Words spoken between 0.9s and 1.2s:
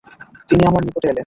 এলেন।